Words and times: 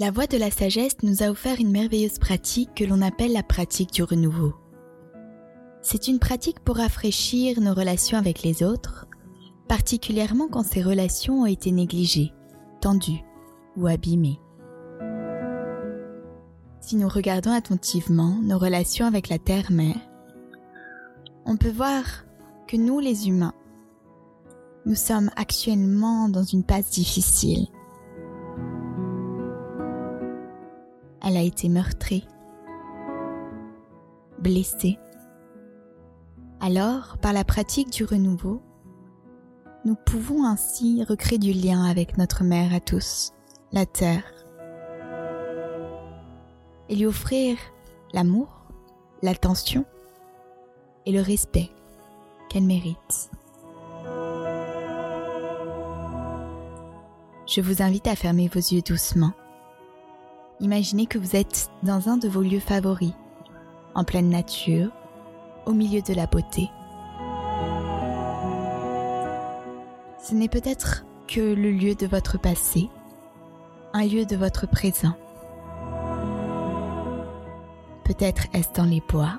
La 0.00 0.10
voie 0.10 0.26
de 0.26 0.38
la 0.38 0.50
sagesse 0.50 0.96
nous 1.02 1.22
a 1.22 1.26
offert 1.26 1.60
une 1.60 1.72
merveilleuse 1.72 2.18
pratique 2.18 2.70
que 2.74 2.84
l'on 2.84 3.02
appelle 3.02 3.34
la 3.34 3.42
pratique 3.42 3.92
du 3.92 4.02
renouveau. 4.02 4.54
C'est 5.82 6.08
une 6.08 6.18
pratique 6.18 6.60
pour 6.60 6.78
rafraîchir 6.78 7.60
nos 7.60 7.74
relations 7.74 8.16
avec 8.16 8.42
les 8.42 8.62
autres, 8.62 9.06
particulièrement 9.68 10.48
quand 10.48 10.64
ces 10.64 10.82
relations 10.82 11.42
ont 11.42 11.46
été 11.46 11.70
négligées, 11.70 12.32
tendues 12.80 13.22
ou 13.76 13.88
abîmées. 13.88 14.40
Si 16.80 16.96
nous 16.96 17.08
regardons 17.08 17.52
attentivement 17.52 18.38
nos 18.42 18.56
relations 18.56 19.04
avec 19.04 19.28
la 19.28 19.38
Terre-Mère, 19.38 20.00
on 21.44 21.58
peut 21.58 21.68
voir 21.68 22.24
que 22.66 22.78
nous 22.78 23.00
les 23.00 23.28
humains, 23.28 23.54
nous 24.86 24.94
sommes 24.94 25.28
actuellement 25.36 26.30
dans 26.30 26.44
une 26.44 26.64
passe 26.64 26.88
difficile. 26.88 27.66
Elle 31.22 31.36
a 31.36 31.42
été 31.42 31.68
meurtrie, 31.68 32.26
blessée. 34.38 34.98
Alors, 36.60 37.18
par 37.18 37.32
la 37.32 37.44
pratique 37.44 37.90
du 37.90 38.04
renouveau, 38.04 38.62
nous 39.84 39.94
pouvons 39.94 40.44
ainsi 40.44 41.04
recréer 41.04 41.38
du 41.38 41.52
lien 41.52 41.84
avec 41.84 42.18
notre 42.18 42.44
mère 42.44 42.74
à 42.74 42.80
tous, 42.80 43.32
la 43.72 43.86
Terre, 43.86 44.24
et 46.88 46.96
lui 46.96 47.06
offrir 47.06 47.56
l'amour, 48.12 48.66
l'attention 49.22 49.84
et 51.06 51.12
le 51.12 51.20
respect 51.20 51.70
qu'elle 52.48 52.64
mérite. 52.64 53.30
Je 57.46 57.60
vous 57.60 57.82
invite 57.82 58.06
à 58.06 58.16
fermer 58.16 58.48
vos 58.48 58.60
yeux 58.60 58.82
doucement. 58.82 59.32
Imaginez 60.60 61.06
que 61.06 61.16
vous 61.16 61.36
êtes 61.36 61.70
dans 61.82 62.10
un 62.10 62.18
de 62.18 62.28
vos 62.28 62.42
lieux 62.42 62.60
favoris, 62.60 63.14
en 63.94 64.04
pleine 64.04 64.28
nature, 64.28 64.90
au 65.64 65.72
milieu 65.72 66.02
de 66.02 66.12
la 66.12 66.26
beauté. 66.26 66.68
Ce 70.22 70.34
n'est 70.34 70.48
peut-être 70.48 71.06
que 71.26 71.40
le 71.40 71.70
lieu 71.70 71.94
de 71.94 72.06
votre 72.06 72.38
passé, 72.38 72.90
un 73.94 74.04
lieu 74.04 74.26
de 74.26 74.36
votre 74.36 74.68
présent. 74.68 75.14
Peut-être 78.04 78.44
est-ce 78.52 78.72
dans 78.74 78.84
les 78.84 79.02
bois, 79.08 79.38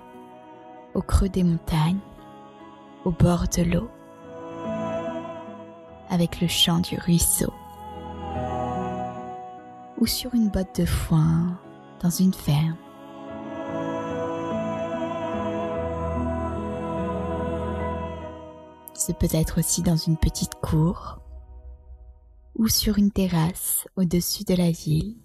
au 0.95 1.03
creux 1.03 1.29
des 1.29 1.43
montagnes, 1.43 1.99
au 3.05 3.11
bord 3.11 3.45
de 3.55 3.61
l'eau, 3.61 3.89
avec 6.09 6.41
le 6.41 6.47
chant 6.47 6.79
du 6.79 6.97
ruisseau, 6.97 7.53
ou 10.01 10.07
sur 10.07 10.33
une 10.33 10.49
botte 10.49 10.81
de 10.81 10.85
foin 10.85 11.59
dans 12.01 12.09
une 12.09 12.33
ferme. 12.33 12.75
C'est 18.95 19.17
peut-être 19.17 19.59
aussi 19.59 19.83
dans 19.83 19.95
une 19.95 20.17
petite 20.17 20.55
cour 20.55 21.19
ou 22.57 22.67
sur 22.67 22.97
une 22.97 23.11
terrasse 23.11 23.87
au-dessus 23.95 24.43
de 24.43 24.55
la 24.55 24.71
ville. 24.71 25.17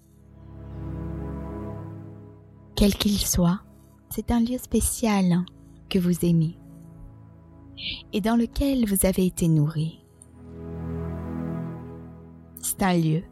Quel 2.75 2.93
qu'il 2.93 3.17
soit, 3.17 3.59
c'est 4.11 4.31
un 4.31 4.39
lieu 4.39 4.59
spécial 4.59 5.43
que 5.89 5.97
vous 5.97 6.23
aimez 6.23 6.59
et 8.13 8.21
dans 8.21 8.35
lequel 8.35 8.85
vous 8.87 9.07
avez 9.07 9.25
été 9.25 9.47
nourri. 9.47 10.03
C'est 12.61 12.83
un 12.83 12.93
lieu 12.93 13.23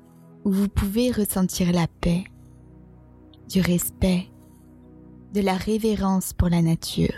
où 0.46 0.52
vous 0.52 0.70
pouvez 0.70 1.12
ressentir 1.12 1.74
la 1.74 1.88
paix, 1.88 2.24
du 3.50 3.62
respect, 3.62 4.30
de 5.34 5.42
la 5.42 5.56
révérence 5.56 6.34
pour 6.34 6.50
la 6.50 6.62
nature. 6.62 7.14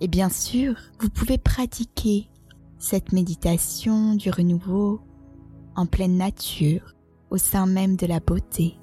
Et 0.00 0.06
bien 0.06 0.28
sûr, 0.28 0.76
vous 1.00 1.08
pouvez 1.08 1.38
pratiquer 1.38 2.28
cette 2.78 3.12
méditation 3.12 4.14
du 4.14 4.30
renouveau 4.30 5.00
en 5.74 5.86
pleine 5.86 6.16
nature, 6.16 6.94
au 7.30 7.38
sein 7.38 7.66
même 7.66 7.96
de 7.96 8.06
la 8.06 8.20
beauté. 8.20 8.78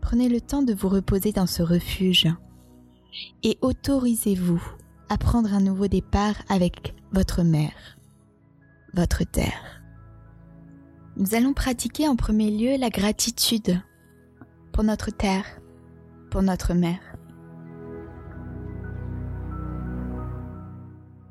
Prenez 0.00 0.28
le 0.28 0.40
temps 0.40 0.62
de 0.62 0.74
vous 0.74 0.88
reposer 0.88 1.32
dans 1.32 1.46
ce 1.46 1.62
refuge 1.62 2.28
et 3.42 3.58
autorisez-vous 3.62 4.62
à 5.08 5.16
prendre 5.18 5.54
un 5.54 5.60
nouveau 5.60 5.88
départ 5.88 6.36
avec 6.48 6.94
votre 7.14 7.44
mère, 7.44 7.96
votre 8.92 9.22
terre. 9.22 9.80
Nous 11.16 11.36
allons 11.36 11.54
pratiquer 11.54 12.08
en 12.08 12.16
premier 12.16 12.50
lieu 12.50 12.76
la 12.76 12.90
gratitude 12.90 13.80
pour 14.72 14.82
notre 14.82 15.12
terre, 15.12 15.46
pour 16.32 16.42
notre 16.42 16.74
mère. 16.74 17.16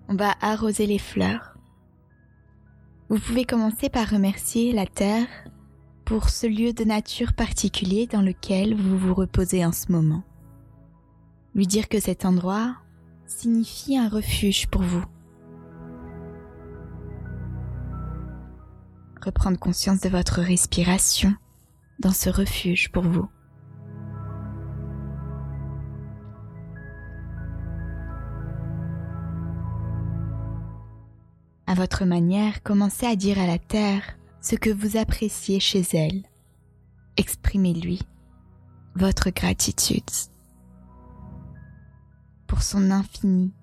On 0.07 0.15
va 0.15 0.35
arroser 0.39 0.85
les 0.85 0.99
fleurs. 0.99 1.57
Vous 3.09 3.19
pouvez 3.19 3.43
commencer 3.43 3.89
par 3.89 4.09
remercier 4.09 4.71
la 4.71 4.85
terre 4.85 5.27
pour 6.05 6.29
ce 6.29 6.47
lieu 6.47 6.71
de 6.71 6.85
nature 6.85 7.33
particulier 7.33 8.07
dans 8.07 8.21
lequel 8.21 8.73
vous 8.73 8.97
vous 8.97 9.13
reposez 9.13 9.65
en 9.65 9.73
ce 9.73 9.91
moment. 9.91 10.23
Lui 11.55 11.67
dire 11.67 11.89
que 11.89 11.99
cet 11.99 12.23
endroit 12.23 12.77
signifie 13.25 13.97
un 13.97 14.07
refuge 14.07 14.67
pour 14.67 14.81
vous. 14.81 15.03
Reprendre 19.23 19.57
conscience 19.57 20.01
de 20.01 20.09
votre 20.09 20.41
respiration 20.41 21.33
dans 21.99 22.11
ce 22.11 22.29
refuge 22.29 22.91
pour 22.91 23.03
vous. 23.03 23.29
À 31.67 31.73
votre 31.73 32.03
manière, 32.03 32.61
commencez 32.63 33.05
à 33.05 33.15
dire 33.15 33.39
à 33.39 33.47
la 33.47 33.59
terre 33.59 34.03
ce 34.41 34.57
que 34.57 34.69
vous 34.69 34.97
appréciez 34.97 35.61
chez 35.61 35.83
elle. 35.93 36.23
Exprimez-lui 37.15 38.01
votre 38.95 39.29
gratitude 39.29 40.03
pour 42.45 42.61
son 42.61 42.91
infinie 42.91 43.53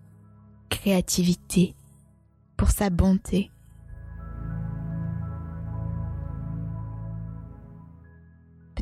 créativité, 0.71 1.75
pour 2.57 2.71
sa 2.71 2.89
bonté. 2.89 3.51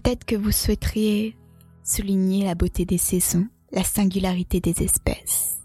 Peut-être 0.09 0.25
que 0.25 0.37
vous 0.37 0.53
souhaiteriez 0.53 1.37
souligner 1.85 2.43
la 2.43 2.55
beauté 2.55 2.87
des 2.87 2.97
saisons, 2.97 3.47
la 3.73 3.85
singularité 3.85 4.59
des 4.59 4.83
espèces, 4.83 5.59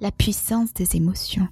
la 0.00 0.10
puissance 0.10 0.74
des 0.74 0.96
émotions. 0.96 1.46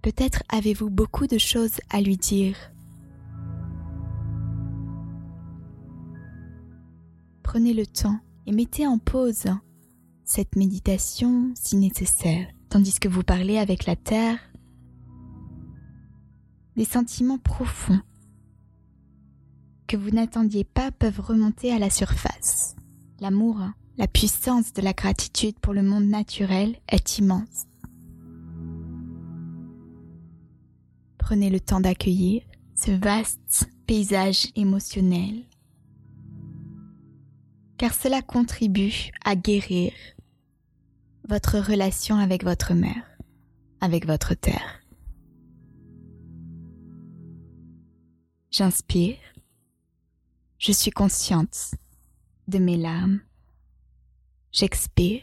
Peut-être 0.00 0.42
avez-vous 0.48 0.88
beaucoup 0.88 1.26
de 1.26 1.36
choses 1.36 1.82
à 1.90 2.00
lui 2.00 2.16
dire. 2.16 2.56
Prenez 7.42 7.74
le 7.74 7.84
temps 7.84 8.20
et 8.46 8.52
mettez 8.52 8.86
en 8.86 8.96
pause 8.96 9.48
cette 10.24 10.56
méditation 10.56 11.52
si 11.54 11.76
nécessaire, 11.76 12.46
tandis 12.70 12.98
que 12.98 13.08
vous 13.08 13.22
parlez 13.22 13.58
avec 13.58 13.84
la 13.84 13.96
terre. 13.96 14.38
Des 16.78 16.86
sentiments 16.86 17.38
profonds 17.38 18.00
que 19.86 19.98
vous 19.98 20.10
n'attendiez 20.10 20.64
pas 20.64 20.90
peuvent 20.92 21.20
remonter 21.20 21.72
à 21.72 21.78
la 21.78 21.90
surface. 21.90 22.76
L'amour, 23.20 23.60
la 23.98 24.06
puissance 24.06 24.72
de 24.72 24.80
la 24.80 24.94
gratitude 24.94 25.58
pour 25.58 25.74
le 25.74 25.82
monde 25.82 26.06
naturel 26.06 26.76
est 26.88 27.18
immense. 27.18 27.66
prenez 31.28 31.50
le 31.50 31.60
temps 31.60 31.80
d'accueillir 31.80 32.42
ce 32.74 32.90
vaste 32.90 33.68
paysage 33.86 34.48
émotionnel, 34.56 35.44
car 37.76 37.92
cela 37.92 38.22
contribue 38.22 39.10
à 39.26 39.36
guérir 39.36 39.92
votre 41.28 41.58
relation 41.58 42.16
avec 42.16 42.44
votre 42.44 42.72
mère, 42.72 43.18
avec 43.82 44.06
votre 44.06 44.32
terre. 44.32 44.80
J'inspire, 48.50 49.18
je 50.58 50.72
suis 50.72 50.90
consciente 50.90 51.74
de 52.48 52.58
mes 52.58 52.76
larmes, 52.76 53.20
j'expire, 54.52 55.22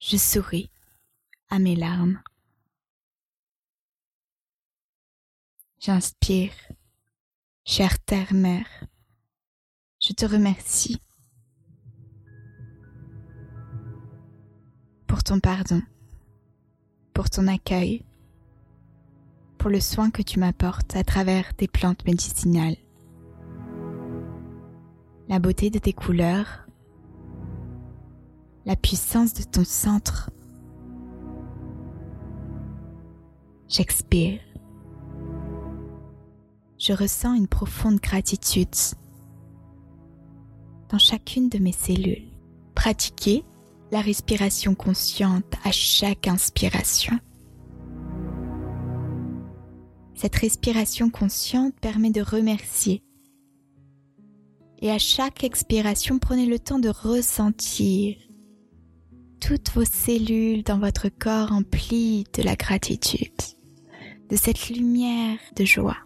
je 0.00 0.16
souris 0.16 0.70
à 1.50 1.58
mes 1.58 1.76
larmes. 1.76 2.20
J'inspire. 5.78 6.52
Chère 7.66 7.98
Terre-Mère, 8.00 8.68
je 9.98 10.12
te 10.12 10.26
remercie 10.26 11.00
pour 15.06 15.22
ton 15.22 15.40
pardon, 15.40 15.80
pour 17.14 17.30
ton 17.30 17.46
accueil, 17.48 18.04
pour 19.64 19.70
le 19.70 19.80
soin 19.80 20.10
que 20.10 20.20
tu 20.20 20.38
m'apportes 20.38 20.94
à 20.94 21.04
travers 21.04 21.54
tes 21.54 21.68
plantes 21.68 22.04
médicinales, 22.04 22.76
la 25.30 25.38
beauté 25.38 25.70
de 25.70 25.78
tes 25.78 25.94
couleurs, 25.94 26.66
la 28.66 28.76
puissance 28.76 29.32
de 29.32 29.42
ton 29.42 29.64
centre. 29.64 30.28
J'expire. 33.66 34.38
Je 36.76 36.92
ressens 36.92 37.32
une 37.32 37.48
profonde 37.48 38.00
gratitude 38.00 38.68
dans 40.90 40.98
chacune 40.98 41.48
de 41.48 41.56
mes 41.56 41.72
cellules. 41.72 42.28
Pratiquer 42.74 43.46
la 43.92 44.02
respiration 44.02 44.74
consciente 44.74 45.54
à 45.64 45.72
chaque 45.72 46.28
inspiration. 46.28 47.18
Cette 50.14 50.36
respiration 50.36 51.10
consciente 51.10 51.74
permet 51.80 52.10
de 52.10 52.22
remercier. 52.22 53.02
Et 54.80 54.90
à 54.90 54.98
chaque 54.98 55.44
expiration, 55.44 56.18
prenez 56.18 56.46
le 56.46 56.58
temps 56.58 56.78
de 56.78 56.88
ressentir 56.88 58.16
toutes 59.40 59.70
vos 59.72 59.84
cellules 59.84 60.62
dans 60.62 60.78
votre 60.78 61.08
corps 61.08 61.52
emplies 61.52 62.24
de 62.32 62.42
la 62.42 62.56
gratitude, 62.56 63.32
de 64.30 64.36
cette 64.36 64.70
lumière 64.70 65.38
de 65.56 65.64
joie. 65.64 65.98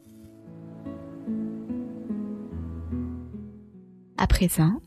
À 4.17 4.27
présent, 4.27 4.81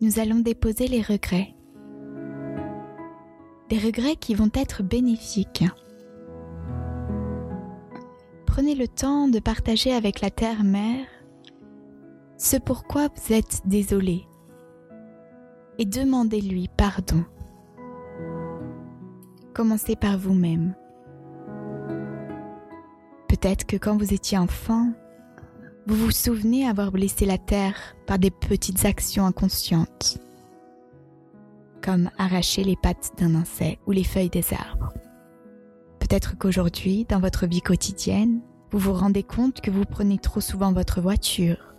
nous 0.00 0.18
allons 0.18 0.38
déposer 0.38 0.88
les 0.88 1.02
regrets. 1.02 1.54
Des 3.68 3.78
regrets 3.78 4.16
qui 4.16 4.34
vont 4.34 4.50
être 4.54 4.82
bénéfiques. 4.82 5.64
Prenez 8.58 8.74
le 8.74 8.88
temps 8.88 9.28
de 9.28 9.38
partager 9.38 9.92
avec 9.92 10.20
la 10.20 10.30
Terre-Mère 10.30 11.06
ce 12.36 12.56
pourquoi 12.56 13.06
vous 13.06 13.32
êtes 13.32 13.62
désolé 13.66 14.26
et 15.78 15.84
demandez-lui 15.84 16.68
pardon. 16.76 17.24
Commencez 19.54 19.94
par 19.94 20.18
vous-même. 20.18 20.74
Peut-être 23.28 23.64
que 23.64 23.76
quand 23.76 23.96
vous 23.96 24.12
étiez 24.12 24.38
enfant, 24.38 24.92
vous 25.86 25.94
vous 25.94 26.10
souvenez 26.10 26.66
avoir 26.66 26.90
blessé 26.90 27.26
la 27.26 27.38
terre 27.38 27.76
par 28.08 28.18
des 28.18 28.32
petites 28.32 28.84
actions 28.84 29.24
inconscientes, 29.24 30.18
comme 31.80 32.10
arracher 32.18 32.64
les 32.64 32.74
pattes 32.74 33.12
d'un 33.18 33.36
insecte 33.36 33.82
ou 33.86 33.92
les 33.92 34.02
feuilles 34.02 34.30
des 34.30 34.52
arbres. 34.52 34.92
Peut-être 36.00 36.38
qu'aujourd'hui, 36.38 37.04
dans 37.04 37.20
votre 37.20 37.46
vie 37.46 37.60
quotidienne, 37.60 38.40
vous 38.70 38.78
vous 38.78 38.92
rendez 38.92 39.22
compte 39.22 39.60
que 39.60 39.70
vous 39.70 39.84
prenez 39.84 40.18
trop 40.18 40.40
souvent 40.40 40.72
votre 40.72 41.00
voiture, 41.00 41.74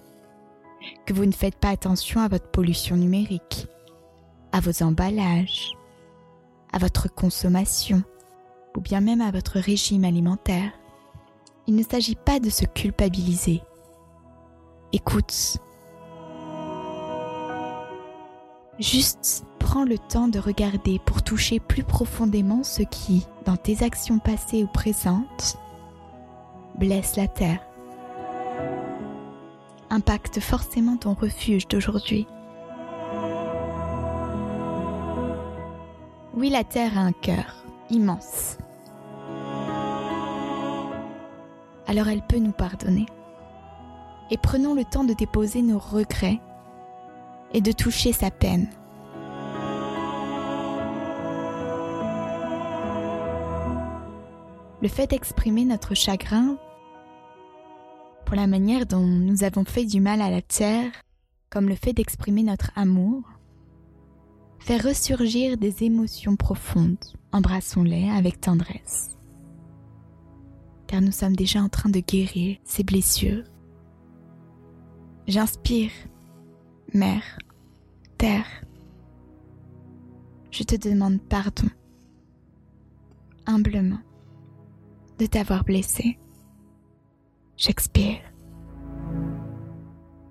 que 1.06 1.13
vous 1.13 1.25
ne 1.25 1.31
faites 1.31 1.56
pas 1.56 1.69
attention 1.69 2.21
à 2.21 2.27
votre 2.27 2.50
pollution 2.50 2.95
numérique, 2.95 3.68
à 4.51 4.59
vos 4.59 4.83
emballages, 4.83 5.74
à 6.71 6.80
votre 6.80 7.13
consommation, 7.13 8.03
ou 8.75 8.81
bien 8.81 9.01
même 9.01 9.21
à 9.21 9.31
votre 9.31 9.59
régime 9.59 10.03
alimentaire. 10.03 10.71
Il 11.68 11.75
ne 11.75 11.83
s'agit 11.83 12.15
pas 12.15 12.39
de 12.39 12.50
se 12.50 12.65
culpabiliser, 12.65 13.62
Écoute. 14.92 15.57
Juste 18.80 19.45
prends 19.59 19.83
le 19.83 20.00
temps 20.00 20.27
de 20.27 20.39
regarder 20.39 21.00
pour 21.06 21.21
toucher 21.21 21.59
plus 21.59 21.83
profondément 21.83 22.63
ce 22.63 22.81
qui, 22.81 23.27
dans 23.45 23.57
tes 23.57 23.83
actions 23.83 24.18
passées 24.18 24.63
ou 24.63 24.68
présentes, 24.68 25.57
blesse 26.75 27.16
la 27.16 27.27
terre. 27.27 27.60
Impacte 29.89 30.39
forcément 30.39 30.98
ton 30.98 31.13
refuge 31.13 31.68
d'aujourd'hui. 31.68 32.27
Oui, 36.36 36.50
la 36.50 36.63
terre 36.63 36.98
a 36.98 37.01
un 37.01 37.12
cœur 37.12 37.63
immense. 37.89 38.57
Alors 41.88 42.07
elle 42.07 42.21
peut 42.21 42.38
nous 42.38 42.51
pardonner 42.51 43.07
et 44.31 44.38
prenons 44.38 44.75
le 44.75 44.86
temps 44.86 45.04
de 45.04 45.13
déposer 45.13 45.62
nos 45.62 45.80
regrets 45.80 46.39
et 47.54 47.62
de 47.62 47.71
toucher 47.71 48.13
sa 48.13 48.30
peine. 48.30 48.68
Le 54.81 54.88
fait 54.88 55.07
d'exprimer 55.07 55.66
notre 55.66 55.94
chagrin 55.94 56.57
pour 58.26 58.36
la 58.36 58.48
manière 58.48 58.86
dont 58.86 59.06
nous 59.06 59.44
avons 59.44 59.66
fait 59.66 59.86
du 59.86 60.00
mal 60.00 60.21
à 60.21 60.30
la 60.30 60.42
terre, 60.42 60.92
comme 61.50 61.68
le 61.68 61.76
fait 61.76 61.94
d'exprimer 61.94 62.44
notre 62.44 62.71
amour, 62.76 63.24
fait 64.59 64.78
ressurgir 64.78 65.57
des 65.57 65.83
émotions 65.83 66.36
profondes. 66.36 67.04
Embrassons-les 67.31 68.09
avec 68.09 68.40
tendresse. 68.40 69.18
Car 70.88 71.02
nous 71.02 71.12
sommes 71.12 71.36
déjà 71.36 71.62
en 71.62 71.69
train 71.69 71.90
de 71.90 72.00
guérir 72.00 72.57
ces 72.64 72.83
blessures 72.83 73.44
J'inspire, 75.28 75.92
Mère, 76.94 77.38
Terre. 78.18 78.48
Je 80.52 80.64
te 80.64 80.76
demande 80.76 81.19
pardon, 81.21 81.69
humblement, 83.45 84.00
de 85.19 85.26
t'avoir 85.26 85.64
blessé. 85.64 86.18
J'expire. 87.57 88.19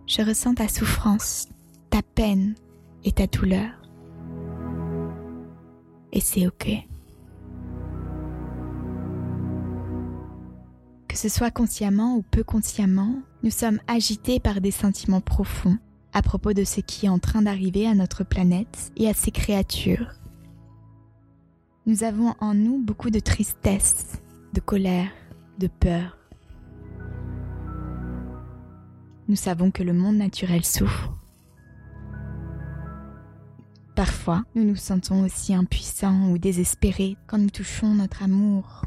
Je 0.06 0.22
ressens 0.22 0.54
ta 0.54 0.66
souffrance, 0.66 1.46
ta 1.90 2.00
peine 2.02 2.54
et 3.04 3.12
ta 3.12 3.26
douleur. 3.26 3.70
Et 6.12 6.20
c'est 6.20 6.46
ok. 6.46 6.70
Que 11.06 11.16
ce 11.16 11.28
soit 11.28 11.50
consciemment 11.50 12.16
ou 12.16 12.22
peu 12.22 12.42
consciemment, 12.42 13.16
nous 13.42 13.50
sommes 13.50 13.80
agités 13.86 14.40
par 14.40 14.62
des 14.62 14.70
sentiments 14.70 15.20
profonds 15.20 15.76
à 16.14 16.22
propos 16.22 16.54
de 16.54 16.64
ce 16.64 16.80
qui 16.80 17.06
est 17.06 17.10
en 17.10 17.18
train 17.18 17.42
d'arriver 17.42 17.86
à 17.86 17.94
notre 17.94 18.24
planète 18.24 18.90
et 18.96 19.08
à 19.08 19.14
ses 19.14 19.30
créatures. 19.30 20.14
Nous 21.84 22.04
avons 22.04 22.34
en 22.40 22.54
nous 22.54 22.78
beaucoup 22.78 23.10
de 23.10 23.20
tristesse, 23.20 24.20
de 24.52 24.60
colère, 24.60 25.10
de 25.58 25.66
peur. 25.66 26.16
Nous 29.28 29.36
savons 29.36 29.70
que 29.70 29.82
le 29.82 29.92
monde 29.92 30.16
naturel 30.16 30.64
souffre. 30.64 31.12
Parfois, 33.94 34.44
nous 34.54 34.64
nous 34.64 34.76
sentons 34.76 35.24
aussi 35.24 35.54
impuissants 35.54 36.30
ou 36.30 36.38
désespérés 36.38 37.16
quand 37.26 37.38
nous 37.38 37.50
touchons 37.50 37.94
notre 37.94 38.22
amour 38.22 38.82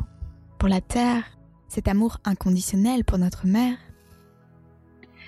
pour 0.57 0.69
la 0.69 0.79
Terre, 0.79 1.23
cet 1.67 1.87
amour 1.87 2.17
inconditionnel 2.23 3.03
pour 3.03 3.17
notre 3.17 3.45
mère, 3.45 3.77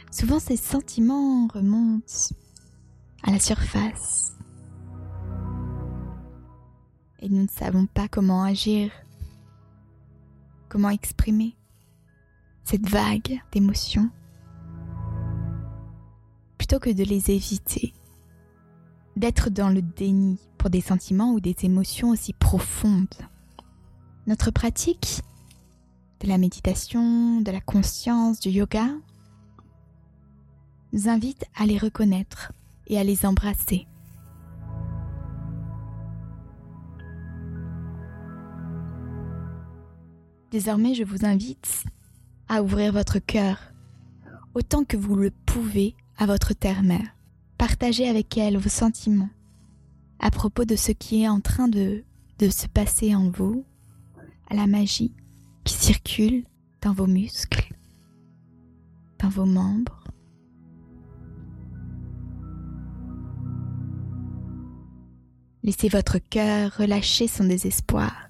souvent 0.09 0.39
ces 0.39 0.57
sentiments 0.57 1.47
remontent 1.47 2.33
à 3.23 3.31
la 3.31 3.39
surface. 3.39 4.37
Et 7.19 7.29
nous 7.29 7.43
ne 7.43 7.47
savons 7.47 7.85
pas 7.85 8.07
comment 8.07 8.43
agir, 8.43 8.91
comment 10.73 10.89
exprimer 10.89 11.55
cette 12.63 12.89
vague 12.89 13.39
d'émotions. 13.51 14.09
Plutôt 16.57 16.79
que 16.79 16.89
de 16.89 17.03
les 17.03 17.29
éviter, 17.29 17.93
d'être 19.15 19.51
dans 19.51 19.69
le 19.69 19.83
déni 19.83 20.39
pour 20.57 20.71
des 20.71 20.81
sentiments 20.81 21.33
ou 21.33 21.39
des 21.39 21.55
émotions 21.61 22.09
aussi 22.09 22.33
profondes. 22.33 23.13
Notre 24.25 24.49
pratique 24.49 25.21
de 26.21 26.27
la 26.27 26.39
méditation, 26.39 27.41
de 27.41 27.51
la 27.51 27.61
conscience, 27.61 28.39
du 28.39 28.49
yoga 28.49 28.87
nous 30.91 31.07
invite 31.07 31.45
à 31.53 31.67
les 31.67 31.77
reconnaître 31.77 32.51
et 32.87 32.97
à 32.97 33.03
les 33.03 33.27
embrasser. 33.27 33.85
Désormais, 40.53 40.93
je 40.93 41.03
vous 41.03 41.25
invite 41.25 41.83
à 42.47 42.61
ouvrir 42.61 42.93
votre 42.93 43.17
cœur 43.17 43.57
autant 44.53 44.83
que 44.83 44.95
vous 44.95 45.15
le 45.15 45.31
pouvez 45.31 45.95
à 46.15 46.27
votre 46.27 46.53
terre-mère. 46.53 47.17
Partagez 47.57 48.07
avec 48.07 48.37
elle 48.37 48.57
vos 48.57 48.69
sentiments 48.69 49.31
à 50.19 50.29
propos 50.29 50.63
de 50.63 50.75
ce 50.75 50.91
qui 50.91 51.23
est 51.23 51.27
en 51.27 51.39
train 51.39 51.67
de, 51.67 52.03
de 52.37 52.49
se 52.49 52.67
passer 52.67 53.15
en 53.15 53.31
vous, 53.31 53.65
à 54.47 54.53
la 54.53 54.67
magie 54.67 55.15
qui 55.63 55.73
circule 55.73 56.43
dans 56.83 56.93
vos 56.93 57.07
muscles, 57.07 57.73
dans 59.17 59.29
vos 59.29 59.45
membres, 59.45 60.03
Laissez 65.65 65.87
votre 65.87 66.17
cœur 66.17 66.75
relâcher 66.77 67.29
son 67.29 67.45
désespoir, 67.45 68.29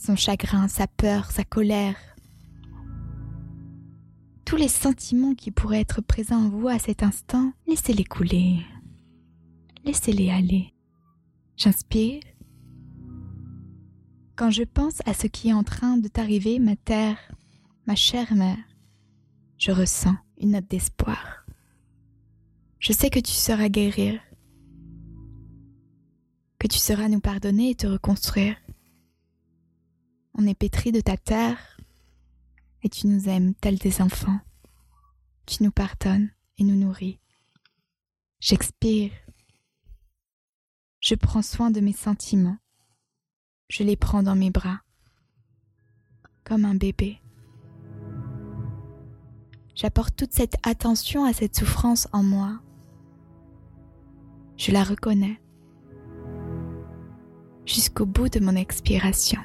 son 0.00 0.16
chagrin, 0.16 0.66
sa 0.68 0.86
peur, 0.86 1.30
sa 1.30 1.44
colère. 1.44 1.96
Tous 4.44 4.56
les 4.56 4.68
sentiments 4.68 5.34
qui 5.34 5.50
pourraient 5.50 5.80
être 5.80 6.00
présents 6.00 6.46
en 6.46 6.48
vous 6.48 6.68
à 6.68 6.78
cet 6.78 7.02
instant, 7.02 7.52
laissez-les 7.66 8.04
couler. 8.04 8.60
Laissez-les 9.84 10.30
aller. 10.30 10.74
J'inspire. 11.56 12.22
Quand 14.36 14.50
je 14.50 14.62
pense 14.62 15.00
à 15.04 15.12
ce 15.12 15.26
qui 15.26 15.50
est 15.50 15.52
en 15.52 15.64
train 15.64 15.98
de 15.98 16.08
t'arriver, 16.08 16.58
ma 16.58 16.76
terre, 16.76 17.18
ma 17.86 17.94
chère 17.94 18.34
mère, 18.34 18.58
je 19.58 19.70
ressens 19.70 20.16
une 20.38 20.52
note 20.52 20.68
d'espoir. 20.68 21.44
Je 22.78 22.94
sais 22.94 23.10
que 23.10 23.20
tu 23.20 23.32
seras 23.32 23.68
guérir 23.68 24.18
que 26.60 26.66
tu 26.66 26.78
seras 26.78 27.08
nous 27.08 27.20
pardonner 27.20 27.70
et 27.70 27.74
te 27.74 27.86
reconstruire. 27.86 28.54
On 30.42 30.46
est 30.46 30.54
pétri 30.54 30.90
de 30.90 31.02
ta 31.02 31.18
terre 31.18 31.76
et 32.82 32.88
tu 32.88 33.08
nous 33.08 33.28
aimes 33.28 33.54
tels 33.54 33.76
des 33.76 34.00
enfants. 34.00 34.40
Tu 35.44 35.62
nous 35.62 35.70
pardonnes 35.70 36.30
et 36.56 36.64
nous 36.64 36.76
nourris. 36.76 37.20
J'expire. 38.40 39.12
Je 40.98 41.14
prends 41.14 41.42
soin 41.42 41.70
de 41.70 41.80
mes 41.80 41.92
sentiments. 41.92 42.56
Je 43.68 43.82
les 43.82 43.96
prends 43.96 44.22
dans 44.22 44.34
mes 44.34 44.50
bras, 44.50 44.80
comme 46.42 46.64
un 46.64 46.74
bébé. 46.74 47.20
J'apporte 49.74 50.16
toute 50.16 50.32
cette 50.32 50.56
attention 50.66 51.26
à 51.26 51.34
cette 51.34 51.54
souffrance 51.54 52.08
en 52.12 52.22
moi. 52.22 52.62
Je 54.56 54.72
la 54.72 54.84
reconnais 54.84 55.38
jusqu'au 57.66 58.06
bout 58.06 58.30
de 58.30 58.40
mon 58.40 58.56
expiration. 58.56 59.40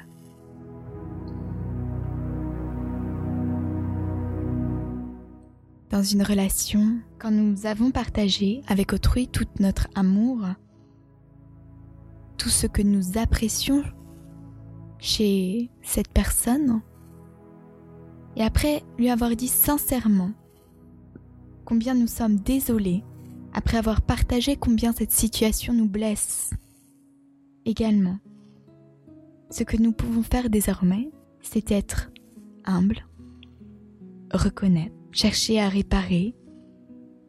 Dans 5.96 6.02
une 6.02 6.22
relation, 6.22 6.98
quand 7.18 7.30
nous 7.30 7.64
avons 7.64 7.90
partagé 7.90 8.60
avec 8.68 8.92
autrui 8.92 9.28
tout 9.28 9.46
notre 9.60 9.88
amour, 9.94 10.40
tout 12.36 12.50
ce 12.50 12.66
que 12.66 12.82
nous 12.82 13.16
apprécions 13.16 13.82
chez 14.98 15.70
cette 15.80 16.08
personne, 16.08 16.82
et 18.36 18.42
après 18.42 18.82
lui 18.98 19.08
avoir 19.08 19.34
dit 19.36 19.48
sincèrement 19.48 20.32
combien 21.64 21.94
nous 21.94 22.08
sommes 22.08 22.40
désolés, 22.40 23.02
après 23.54 23.78
avoir 23.78 24.02
partagé 24.02 24.54
combien 24.54 24.92
cette 24.92 25.12
situation 25.12 25.72
nous 25.72 25.88
blesse, 25.88 26.50
également. 27.64 28.18
Ce 29.48 29.64
que 29.64 29.78
nous 29.78 29.92
pouvons 29.92 30.22
faire 30.22 30.50
désormais, 30.50 31.10
c'est 31.40 31.70
être 31.70 32.10
humble, 32.66 33.06
reconnaître, 34.30 34.95
chercher 35.12 35.60
à 35.60 35.68
réparer, 35.68 36.34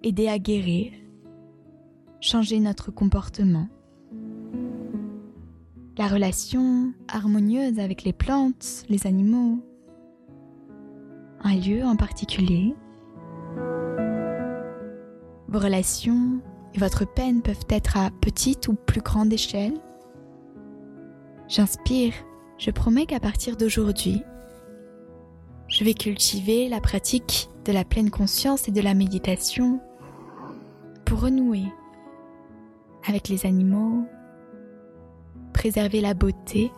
aider 0.03 0.27
à 0.27 0.39
guérir, 0.39 0.91
changer 2.19 2.60
notre 2.60 2.91
comportement. 2.91 3.67
La 5.98 6.07
relation 6.07 6.93
harmonieuse 7.07 7.79
avec 7.79 8.03
les 8.03 8.13
plantes, 8.13 8.86
les 8.89 9.07
animaux, 9.07 9.60
un 11.41 11.55
lieu 11.55 11.84
en 11.84 11.96
particulier. 11.96 12.75
Vos 15.48 15.60
relations 15.60 16.39
et 16.75 16.79
votre 16.79 17.05
peine 17.05 17.41
peuvent 17.41 17.65
être 17.69 17.98
à 17.98 18.12
petite 18.12 18.67
ou 18.67 18.74
plus 18.74 19.01
grande 19.01 19.31
échelle. 19.34 19.79
J'inspire, 21.48 22.13
je 22.57 22.72
promets 22.72 23.05
qu'à 23.05 23.19
partir 23.19 23.55
d'aujourd'hui, 23.55 24.22
je 25.67 25.84
vais 25.84 25.93
cultiver 25.93 26.69
la 26.69 26.79
pratique 26.79 27.50
de 27.67 27.74
la 27.74 27.83
pleine 27.83 28.09
conscience 28.09 28.69
et 28.69 28.71
de 28.71 28.79
la 28.79 28.93
méditation 28.93 29.81
pour 31.05 31.21
renouer 31.21 31.65
avec 33.05 33.27
les 33.27 33.45
animaux, 33.45 34.05
préserver 35.53 36.00
la 36.00 36.13
beauté, 36.13 36.71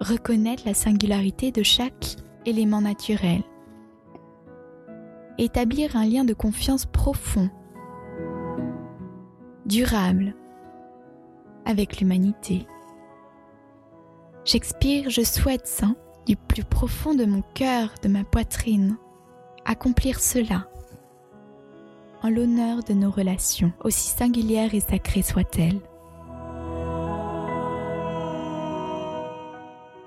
reconnaître 0.00 0.64
la 0.66 0.74
singularité 0.74 1.52
de 1.52 1.62
chaque 1.62 2.16
élément 2.44 2.80
naturel, 2.80 3.42
établir 5.38 5.94
un 5.96 6.04
lien 6.04 6.24
de 6.24 6.34
confiance 6.34 6.84
profond, 6.84 7.50
durable, 9.64 10.34
avec 11.64 12.00
l'humanité. 12.00 12.66
J'expire, 14.44 15.08
je 15.08 15.22
souhaite, 15.22 15.68
Saint, 15.68 15.94
du 16.28 16.36
plus 16.36 16.62
profond 16.62 17.14
de 17.14 17.24
mon 17.24 17.42
cœur, 17.54 17.94
de 18.02 18.08
ma 18.08 18.22
poitrine, 18.22 18.98
accomplir 19.64 20.20
cela 20.20 20.68
en 22.22 22.28
l'honneur 22.28 22.82
de 22.82 22.92
nos 22.92 23.10
relations, 23.10 23.72
aussi 23.82 24.08
singulières 24.08 24.74
et 24.74 24.80
sacrées 24.80 25.22
soient-elles. 25.22 25.80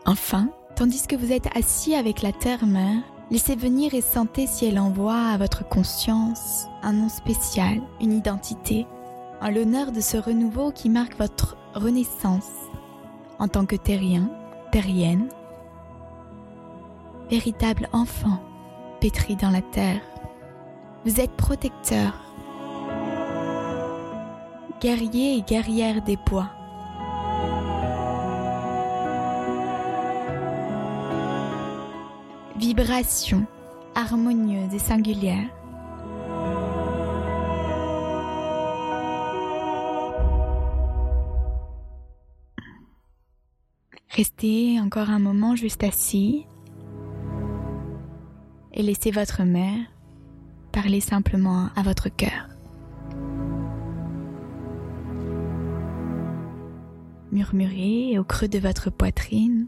Enfin, 0.05 0.49
tandis 0.75 1.07
que 1.07 1.15
vous 1.15 1.31
êtes 1.31 1.47
assis 1.55 1.95
avec 1.95 2.21
la 2.21 2.33
terre-mère, 2.33 3.01
laissez 3.31 3.55
venir 3.55 3.93
et 3.95 4.01
sentez 4.01 4.45
si 4.45 4.65
elle 4.65 4.77
envoie 4.77 5.31
à 5.31 5.37
votre 5.37 5.67
conscience 5.67 6.65
un 6.83 6.93
nom 6.93 7.09
spécial, 7.09 7.81
une 7.99 8.11
identité, 8.11 8.85
en 9.41 9.49
l'honneur 9.49 9.91
de 9.91 10.01
ce 10.01 10.17
renouveau 10.17 10.71
qui 10.71 10.89
marque 10.89 11.17
votre 11.17 11.57
renaissance 11.73 12.51
en 13.39 13.47
tant 13.47 13.65
que 13.65 13.77
terrien, 13.77 14.29
terrienne, 14.71 15.29
véritable 17.31 17.87
enfant 17.93 18.43
pétri 18.99 19.37
dans 19.37 19.51
la 19.51 19.61
terre. 19.61 20.01
Vous 21.05 21.21
êtes 21.21 21.31
protecteur, 21.31 22.13
guerrier 24.81 25.37
et 25.37 25.41
guerrière 25.41 26.01
des 26.01 26.17
bois. 26.17 26.49
Vibration 32.57 33.47
harmonieuse 33.95 34.73
et 34.73 34.79
singulière. 34.79 35.47
Restez 44.09 44.81
encore 44.81 45.09
un 45.09 45.19
moment 45.19 45.55
juste 45.55 45.85
assis 45.85 46.45
laissez 48.81 49.11
votre 49.11 49.43
mère 49.43 49.85
parler 50.71 51.01
simplement 51.01 51.69
à 51.75 51.83
votre 51.83 52.09
cœur. 52.09 52.47
Murmurez 57.31 58.19
au 58.19 58.23
creux 58.23 58.47
de 58.47 58.59
votre 58.59 58.89
poitrine 58.89 59.67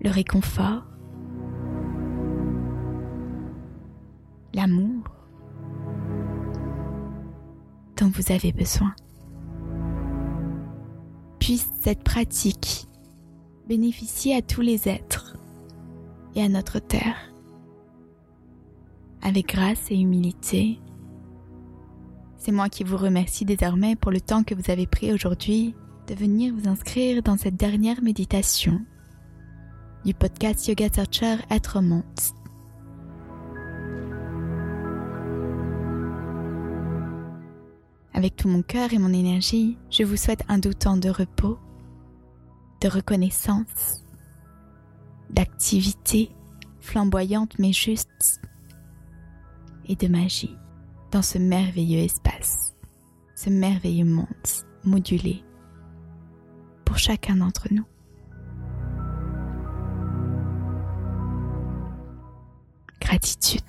le 0.00 0.10
réconfort, 0.10 0.84
l'amour 4.54 5.04
dont 7.96 8.10
vous 8.14 8.32
avez 8.32 8.52
besoin. 8.52 8.94
Puisse 11.38 11.68
cette 11.80 12.04
pratique 12.04 12.86
bénéficier 13.68 14.36
à 14.36 14.42
tous 14.42 14.60
les 14.60 14.88
êtres 14.88 15.36
et 16.34 16.42
à 16.42 16.48
notre 16.48 16.78
terre. 16.78 17.31
Avec 19.24 19.54
grâce 19.54 19.88
et 19.90 20.00
humilité, 20.00 20.80
c'est 22.36 22.50
moi 22.50 22.68
qui 22.68 22.82
vous 22.82 22.96
remercie 22.96 23.44
désormais 23.44 23.94
pour 23.94 24.10
le 24.10 24.20
temps 24.20 24.42
que 24.42 24.52
vous 24.52 24.68
avez 24.68 24.88
pris 24.88 25.12
aujourd'hui 25.12 25.76
de 26.08 26.14
venir 26.14 26.52
vous 26.52 26.68
inscrire 26.68 27.22
dans 27.22 27.36
cette 27.36 27.54
dernière 27.54 28.02
méditation 28.02 28.80
du 30.04 30.12
podcast 30.12 30.66
Yoga 30.66 30.88
Searcher 30.92 31.36
Être 31.50 31.80
Monde. 31.80 32.02
Avec 38.12 38.34
tout 38.34 38.48
mon 38.48 38.62
cœur 38.62 38.92
et 38.92 38.98
mon 38.98 39.12
énergie, 39.12 39.78
je 39.88 40.02
vous 40.02 40.16
souhaite 40.16 40.42
un 40.48 40.58
doux 40.58 40.74
temps 40.74 40.96
de 40.96 41.10
repos 41.10 41.58
de 42.80 42.88
reconnaissance, 42.88 44.02
d'activité 45.30 46.30
flamboyante 46.80 47.56
mais 47.60 47.72
juste 47.72 48.40
et 49.88 49.96
de 49.96 50.08
magie 50.08 50.56
dans 51.10 51.22
ce 51.22 51.38
merveilleux 51.38 52.00
espace, 52.00 52.74
ce 53.34 53.50
merveilleux 53.50 54.04
monde 54.04 54.26
modulé 54.84 55.44
pour 56.84 56.98
chacun 56.98 57.36
d'entre 57.36 57.68
nous. 57.70 57.84
Gratitude. 63.00 63.62